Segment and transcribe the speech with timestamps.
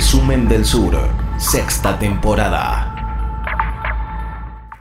[0.00, 0.96] Resumen del Sur,
[1.38, 2.96] sexta temporada.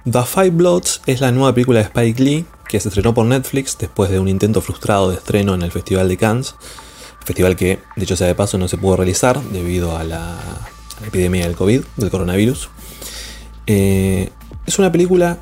[0.10, 3.78] The Five Bloods es la nueva película de Spike Lee que se estrenó por Netflix
[3.78, 6.56] después de un intento frustrado de estreno en el Festival de Cannes,
[7.26, 10.38] festival que, dicho sea de paso, no se pudo realizar debido a la,
[11.06, 12.70] epidemia del COVID, del coronavirus.
[13.68, 14.30] Eh,
[14.66, 15.40] es una película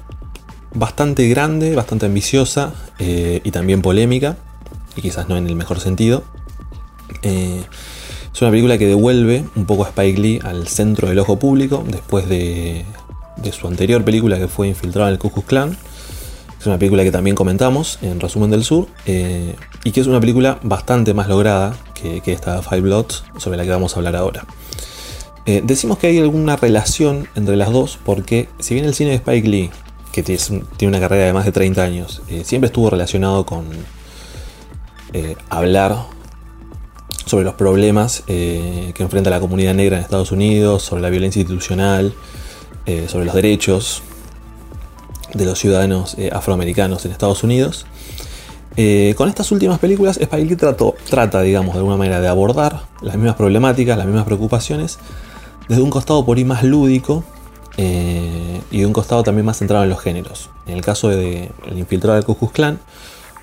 [0.73, 4.37] bastante grande, bastante ambiciosa eh, y también polémica,
[4.95, 6.23] y quizás no en el mejor sentido.
[7.21, 7.63] Eh,
[8.37, 11.83] es una película que devuelve un poco a Spike Lee al centro del ojo público
[11.87, 12.85] después de,
[13.51, 15.75] su anterior película que fue Infiltrado en el Ku Klux Klan.
[16.59, 20.19] Es una película que también comentamos en Resumen del Sur eh, y que es una
[20.19, 24.45] película bastante más lograda que, esta Five Bloods sobre la que vamos a hablar ahora.
[25.47, 29.15] Eh, decimos que hay alguna relación entre las dos porque si bien el cine de
[29.15, 29.71] Spike Lee,
[30.11, 33.65] que tiene una carrera de más de 30 años, siempre estuvo relacionado con
[35.49, 36.16] hablar
[37.27, 41.39] sobre los problemas eh, que enfrenta la comunidad negra en Estados Unidos, sobre la violencia
[41.41, 42.13] institucional,
[42.85, 44.01] eh, sobre los derechos
[45.33, 47.85] de los ciudadanos eh, afroamericanos en Estados Unidos.
[49.15, 53.35] con estas últimas películas, Spike Lee trata, digamos, de alguna manera de abordar las mismas
[53.35, 54.99] problemáticas, las mismas preocupaciones,
[55.67, 57.23] desde un costado por ahí más lúdico
[57.77, 60.49] y de un costado también más centrado en los géneros.
[60.67, 62.79] En el caso de El infiltrado del Ku Klux Klan,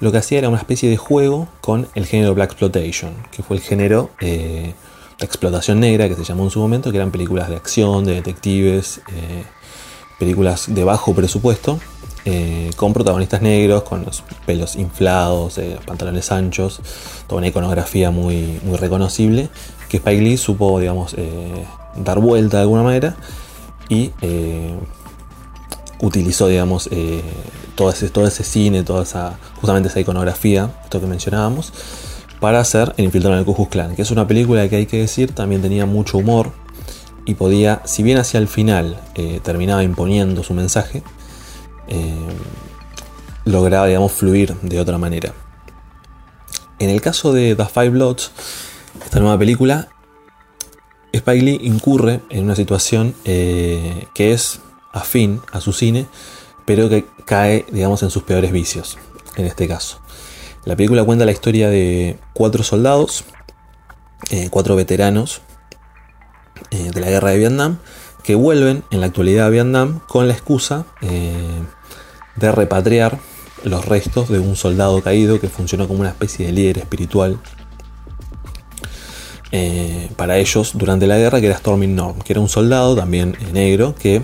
[0.04, 3.56] lo que hacía era una especie de juego con el género Black Exploitation, que fue
[3.56, 4.74] el género eh,
[5.18, 8.12] de explotación negra que se llamó en su momento, que eran películas de acción, de
[8.12, 9.44] detectives, eh,
[10.18, 11.80] películas de bajo presupuesto,
[12.26, 16.82] eh, con protagonistas negros, con los pelos inflados, pantalones anchos,
[17.26, 19.48] toda una iconografía muy, reconocible,
[19.88, 21.16] que Spike Lee supo, digamos,
[21.96, 23.16] dar vuelta de alguna manera
[23.88, 24.12] y
[26.00, 26.90] utilizó, digamos,
[27.74, 31.72] todo, ese, todo ese cine, toda esa, justamente esa iconografía, esto que mencionábamos,
[32.40, 34.86] para hacer El infiltrado en el Ku Klux Klan, que es una película que hay
[34.86, 36.52] que decir también tenía mucho humor
[37.24, 41.02] y podía, si bien hacia el final eh, terminaba imponiendo su mensaje,
[41.88, 42.14] eh,
[43.44, 45.32] lograba, digamos, fluir de otra manera.
[46.78, 48.30] En el caso de The Five Bloods,
[49.02, 49.88] esta nueva película,
[51.12, 54.60] Spike Lee incurre en una situación que es
[54.92, 56.06] afín a su cine,
[56.64, 58.98] pero que cae, digamos, en sus peores vicios,
[59.36, 60.00] en este caso.
[60.64, 63.24] La película cuenta la historia de cuatro soldados,
[64.30, 65.42] eh, cuatro veteranos
[66.70, 67.78] eh, de la guerra de Vietnam,
[68.22, 71.62] que vuelven en la actualidad a Vietnam con la excusa eh,
[72.36, 73.18] de repatriar
[73.62, 77.38] los restos de un soldado caído que funcionó como una especie de líder espiritual
[80.16, 83.94] para ellos durante la guerra, que era Storming Norm, que era un soldado también negro
[83.94, 84.20] que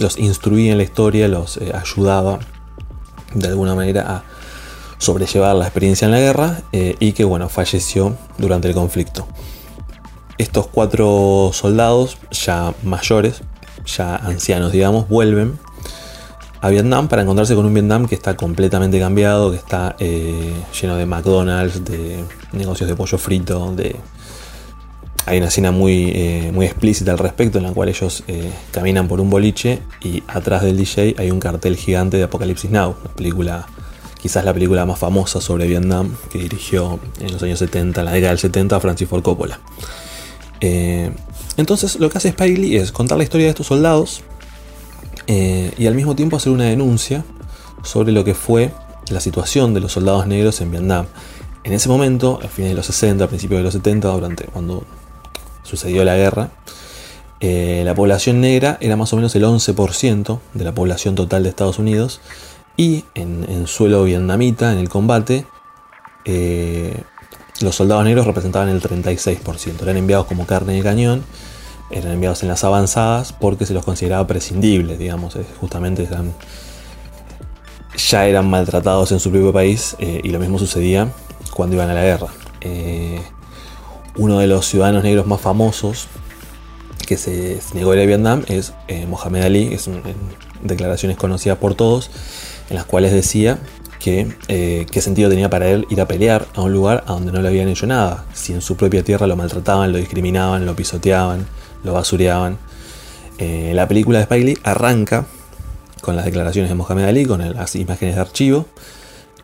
[0.00, 2.38] los instruía en la historia, los eh, ayudaba
[3.34, 4.24] de alguna manera a
[4.98, 9.26] sobrellevar la experiencia en la guerra eh, y que bueno, falleció durante el conflicto.
[10.38, 13.42] Estos cuatro soldados ya mayores,
[13.86, 15.58] ya ancianos digamos, vuelven
[16.60, 20.96] a Vietnam para encontrarse con un Vietnam que está completamente cambiado, que está eh, lleno
[20.96, 23.96] de McDonald's, de negocios de pollo frito, de
[25.30, 29.06] hay una escena muy, eh, muy explícita al respecto en la cual ellos eh, caminan
[29.06, 33.14] por un boliche y atrás del DJ hay un cartel gigante de Apocalipsis Now, una
[33.14, 33.66] película,
[34.20, 38.10] quizás la película más famosa sobre Vietnam que dirigió en los años 70, en la
[38.10, 39.60] década del 70, Francis Ford Coppola.
[40.60, 41.12] Eh,
[41.56, 44.22] entonces lo que hace Spike Lee es contar la historia de estos soldados
[45.28, 47.24] y al mismo tiempo hacer una denuncia
[47.84, 48.72] sobre lo que fue
[49.10, 51.06] la situación de los soldados negros en Vietnam.
[51.62, 54.84] En ese momento, a fines de los 60, a principios de los 70, durante cuando
[55.70, 56.50] sucedió la guerra,
[57.40, 61.48] eh, la población negra era más o menos el 11% de la población total de
[61.48, 62.20] Estados Unidos
[62.76, 65.46] y en, suelo vietnamita, en el combate,
[66.26, 67.02] eh,
[67.60, 69.82] los soldados negros representaban el 36%.
[69.82, 71.24] Eran enviados como carne de cañón,
[71.90, 76.08] eran enviados en las avanzadas porque se los consideraba prescindibles, digamos, justamente
[77.96, 81.08] ya eran maltratados en su propio país eh, y lo mismo sucedía
[81.54, 82.28] cuando iban a la guerra
[84.16, 86.08] uno de los ciudadanos negros más famosos
[87.06, 89.90] que se negó a ir a Vietnam es eh, Mohamed Ali, es
[90.62, 92.10] declaraciones conocidas por todos,
[92.68, 93.58] en las cuales decía
[93.98, 97.32] que eh, qué sentido tenía para él ir a pelear a un lugar a donde
[97.32, 100.76] no le habían hecho nada, si en su propia tierra lo maltrataban, lo discriminaban, lo
[100.76, 101.46] pisoteaban,
[101.84, 102.58] lo basureaban.
[103.38, 105.26] Eh, la película de Spike Lee arranca
[106.00, 108.66] con las declaraciones de Mohamed Ali, con las imágenes de archivo,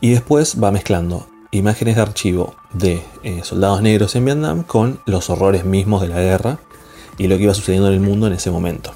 [0.01, 1.27] y después va mezclando
[1.57, 6.21] imágenes de archivo de eh, soldados negros en Vietnam con los horrores mismos de la
[6.21, 6.59] guerra
[7.19, 8.93] y lo que iba sucediendo en el mundo en ese momento.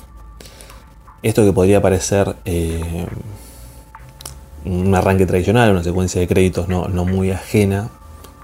[1.22, 3.06] Esto que podría parecer eh,
[4.64, 7.90] un arranque tradicional, una secuencia de créditos no, muy ajena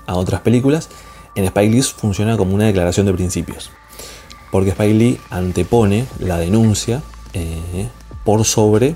[0.06, 0.88] a otras películas,
[1.34, 3.70] en Spike Lee funciona como una declaración de principios.
[4.50, 7.02] porque Spike Lee antepone la denuncia
[7.34, 7.88] eh,
[8.24, 8.94] por sobre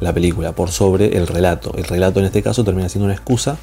[0.00, 1.74] la película, por sobre el relato.
[1.76, 3.58] El relato en este caso termina siendo una excusa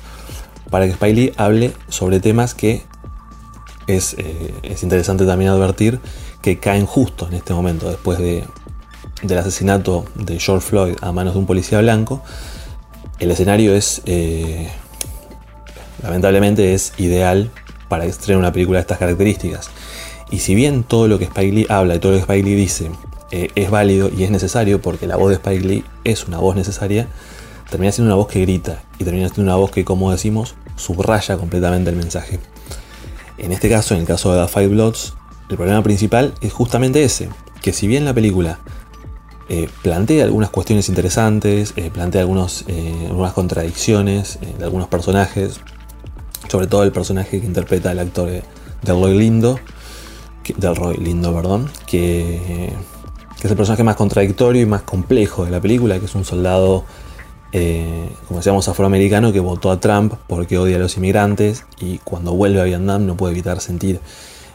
[0.70, 2.84] para que Spike hable sobre temas que
[3.88, 6.00] es, eh, es interesante también advertir
[6.42, 8.46] que caen justo en este momento, después de,
[9.24, 12.22] del asesinato de George Floyd a manos de un policía blanco.
[13.20, 14.70] El escenario es, eh,
[16.02, 17.50] lamentablemente, es ideal
[17.90, 19.70] para estrenar una película de estas características.
[20.32, 22.92] Y si bien todo lo que Spike habla y todo lo que Spike dice
[23.32, 27.08] eh, es válido y es necesario, porque la voz de Spike es una voz necesaria,
[27.70, 31.38] termina siendo una voz que grita y termina siendo una voz que, como decimos, subraya
[31.38, 32.40] completamente el mensaje.
[33.38, 35.14] En este caso, en el caso de The Five Bloods,
[35.50, 37.30] el problema principal es justamente ese,
[37.62, 38.60] que si bien la película
[39.48, 42.66] eh, plantea algunas cuestiones interesantes, eh, plantea algunos,
[43.10, 45.60] algunas contradicciones de algunos personajes,
[46.50, 48.30] sobre todo el personaje que interpreta el actor
[48.82, 49.60] Delroy Lindo,
[50.58, 52.72] Delroy Lindo, perdón, que,
[53.38, 56.26] que, es el personaje más contradictorio y más complejo de la película, que es un
[56.26, 56.86] soldado,
[57.52, 62.34] eh, como decíamos, afroamericano que votó a Trump porque odia a los inmigrantes y cuando
[62.34, 64.00] vuelve a Vietnam no puede evitar sentir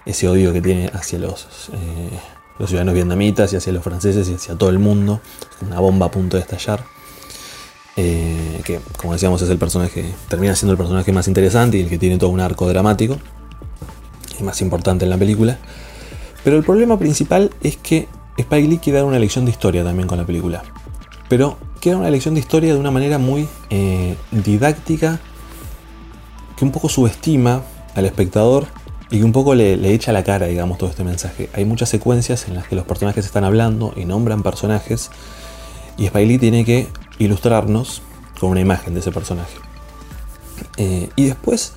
[0.06, 2.19] ese odio que tiene hacia los, eh,
[2.58, 5.20] los ciudadanos vietnamitas y hacia los franceses y hacia todo el mundo,
[5.62, 6.85] una bomba a punto de estallar.
[7.96, 11.88] Eh, que como decíamos es el personaje, termina siendo el personaje más interesante y el
[11.88, 13.19] que tiene todo un arco dramático
[14.38, 15.58] y más importante en la película.
[16.44, 20.06] Pero el problema principal es que Spike Lee quiere dar una lección de historia también
[20.06, 20.62] con la película.
[21.29, 25.21] Pero quiere dar una lección de historia de una manera muy eh, didáctica
[26.57, 27.63] que un poco subestima
[27.95, 28.67] al espectador
[29.11, 31.51] y que un poco le, le, echa la cara, digamos, todo este mensaje.
[31.53, 35.11] Hay muchas secuencias en las que los personajes están hablando y nombran personajes
[35.99, 36.89] y Spike Lee tiene que
[37.19, 38.01] ilustrarnos
[38.41, 39.59] con una imagen de ese personaje.
[40.79, 41.75] Eh, y después,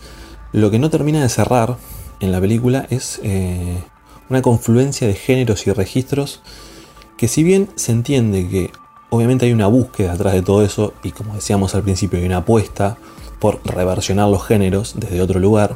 [0.54, 1.76] lo que no termina de cerrar
[2.22, 3.84] en la película es eh,
[4.30, 6.40] una confluencia de géneros y registros
[7.18, 8.72] que si bien se entiende que
[9.10, 12.38] obviamente hay una búsqueda atrás de todo eso y como decíamos al principio hay una
[12.38, 12.98] apuesta
[13.40, 15.76] por reversionar los géneros desde otro lugar,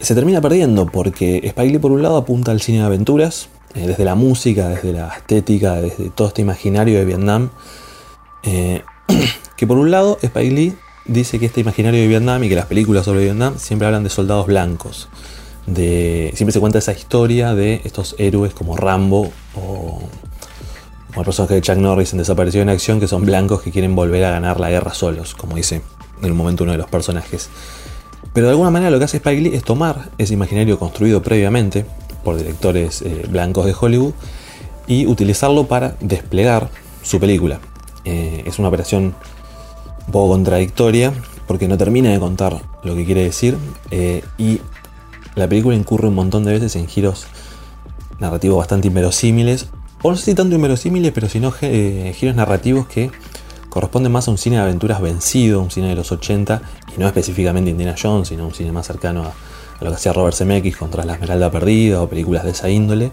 [0.00, 3.86] se termina perdiendo porque Spike Lee por un lado apunta al cine de aventuras, eh,
[3.86, 7.50] desde la música, desde la estética, desde todo este imaginario de Vietnam,
[8.42, 8.82] eh,
[9.56, 10.74] que por un lado Spike Lee
[11.04, 14.10] dice que este imaginario de Vietnam y que las películas sobre Vietnam siempre hablan de
[14.10, 15.08] soldados blancos.
[15.66, 20.02] De, siempre se cuenta esa historia de estos héroes como Rambo o
[21.12, 23.94] como el personaje de Chuck Norris en Desapareció en Acción, que son blancos que quieren
[23.94, 25.82] volver a ganar la guerra solos, como dice
[26.22, 27.50] en un momento uno de los personajes.
[28.32, 31.84] Pero de alguna manera lo que hace Spike Lee es tomar ese imaginario construido previamente
[32.24, 34.14] por directores eh, blancos de Hollywood
[34.86, 36.70] y utilizarlo para desplegar
[37.02, 37.60] su película.
[38.06, 39.14] Eh, es una operación
[40.06, 41.12] un poco contradictoria
[41.46, 43.58] porque no termina de contar lo que quiere decir
[43.90, 44.60] eh, y
[45.34, 47.26] la película incurre un montón de veces en giros
[48.18, 49.68] narrativos bastante inverosímiles,
[50.02, 53.10] o no sé si tanto inverosímiles, pero sino giros narrativos que
[53.68, 56.62] corresponden más a un cine de aventuras vencido, un cine de los 80,
[56.94, 60.12] y no específicamente Indiana Jones, sino un cine más cercano a, a lo que hacía
[60.12, 63.12] Robert Zemeckis contra la Esmeralda Perdida o películas de esa índole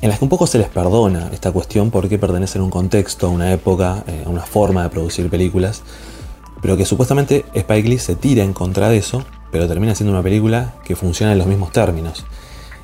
[0.00, 3.26] en las que un poco se les perdona esta cuestión porque pertenecen a un contexto,
[3.26, 5.82] a una época, eh, a una forma de producir películas,
[6.62, 10.22] pero que supuestamente Spike Lee se tira en contra de eso, pero termina siendo una
[10.22, 12.24] película que funciona en los mismos términos.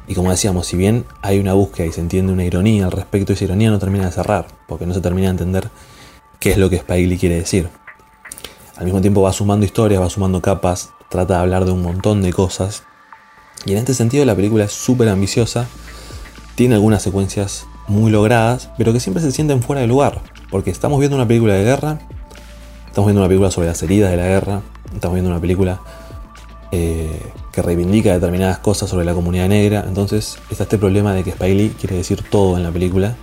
[0.06, 3.32] Y como decíamos, si bien hay una búsqueda y se entiende una ironía al respecto,
[3.32, 5.70] esa ironía no termina de cerrar, porque no se termina de entender
[6.40, 7.68] qué es lo que Spike quiere decir.
[8.76, 12.22] Al mismo tiempo va sumando historias, va sumando capas, trata de hablar de un montón
[12.22, 12.82] de cosas.
[13.64, 15.68] Y en este sentido la película es súper ambiciosa
[16.54, 20.20] tiene algunas secuencias muy logradas, pero que siempre se sienten fuera de lugar,
[20.50, 21.98] porque estamos viendo una película de guerra,
[22.86, 24.62] estamos viendo una película sobre las heridas de la guerra,
[24.94, 25.80] estamos viendo una película
[26.70, 27.20] eh,
[27.54, 31.54] que reivindica determinadas cosas sobre la comunidad negra, entonces está este problema de que Spike
[31.54, 33.14] Lee quiere decir todo en la película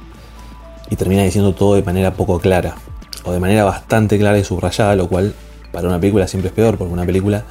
[0.89, 2.75] y termina diciendo todo de manera poco clara,
[3.23, 5.33] o de manera bastante clara y subrayada, lo cual
[5.71, 7.43] para una película siempre es peor, porque una película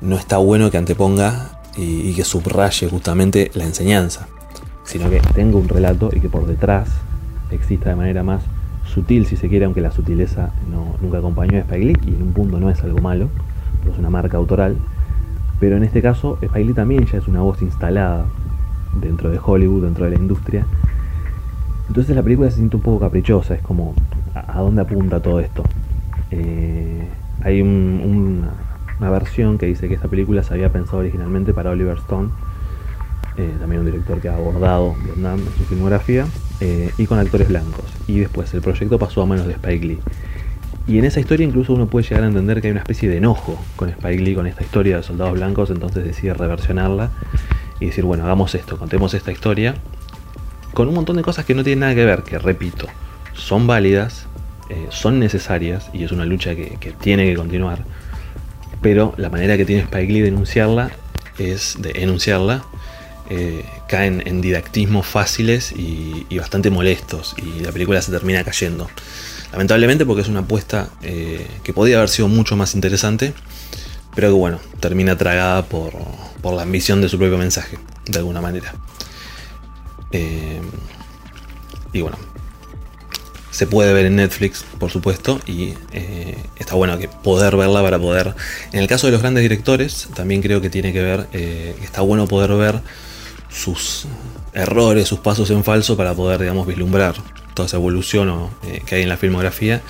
[0.00, 4.28] no está bueno que anteponga y que subraye justamente la enseñanza
[4.86, 6.88] sino que tenga un relato y que por detrás
[7.50, 8.42] exista de manera más
[8.86, 12.22] sutil, si se quiere, aunque la sutileza no, nunca acompañó a Spike Lee, y en
[12.22, 13.28] un punto no es algo malo,
[13.80, 14.76] pero es una marca autoral.
[15.58, 18.26] Pero en este caso, Spike Lee también ya es una voz instalada
[19.00, 20.66] dentro de Hollywood, dentro de la industria.
[21.88, 23.94] Entonces la película se siente un poco caprichosa, es como,
[24.34, 25.62] ¿a, dónde apunta todo esto?
[26.30, 27.06] Eh,
[27.42, 32.30] hay una versión que dice que esta película se había pensado originalmente para Oliver Stone,
[33.36, 36.26] eh, también un director que ha abordado Vietnam en su filmografía,
[36.60, 37.84] eh, y con actores blancos.
[38.06, 40.00] Y después el proyecto pasó a manos de Spike Lee.
[40.86, 43.16] Y en esa historia incluso uno puede llegar a entender que hay una especie de
[43.16, 47.10] enojo con Spike Lee, con esta historia de soldados blancos, entonces decide reversionarla
[47.80, 49.74] y decir, bueno, hagamos esto, contemos esta historia,
[50.72, 52.86] con un montón de cosas que no tienen nada que ver, que repito,
[53.34, 54.26] son válidas,
[54.68, 57.84] eh, son necesarias y es una lucha que, tiene que continuar,
[58.80, 60.90] pero la manera que tiene Spike Lee de enunciarla
[61.38, 62.62] es de enunciarla
[63.28, 68.88] eh, caen en didactismos fáciles y, bastante molestos y la película se termina cayendo.
[69.56, 73.32] Lamentablemente porque es una apuesta eh, que podía haber sido mucho más interesante,
[74.14, 75.94] pero que bueno, termina tragada por,
[76.42, 78.74] por la ambición de su propio mensaje, de alguna manera.
[80.12, 80.60] Eh,
[81.94, 82.18] y bueno,
[83.50, 87.98] se puede ver en Netflix, por supuesto, y eh, está bueno que poder verla para
[87.98, 88.34] poder.
[88.72, 91.28] En el caso de los grandes directores, también creo que tiene que ver,
[91.82, 92.82] está bueno poder ver
[93.48, 94.04] sus
[94.52, 97.14] errores, sus pasos en falso para poder, digamos, vislumbrar
[97.56, 98.50] toda esa evolución
[98.84, 99.82] que hay en la filmografía.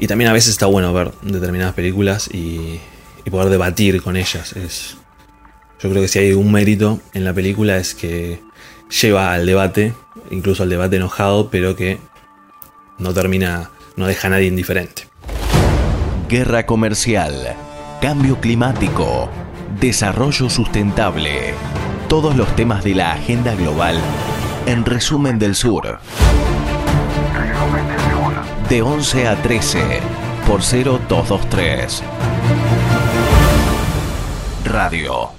[0.00, 2.80] Y también a veces está bueno ver determinadas películas y,
[3.24, 4.54] y poder debatir con ellas.
[4.54, 4.96] Es,
[5.80, 8.40] yo creo que si hay un mérito en la película es que
[9.00, 9.94] lleva al debate,
[10.30, 11.98] incluso al debate enojado, pero que
[12.98, 15.08] no termina, no deja a nadie indiferente.
[16.28, 17.54] Guerra comercial,
[18.00, 19.30] cambio climático,
[19.80, 21.54] desarrollo sustentable,
[22.08, 24.00] todos los temas de la agenda global
[24.66, 25.98] en resumen del sur.
[28.68, 30.00] De 11 a 13
[30.46, 32.02] por 0223.
[34.64, 35.30] Radio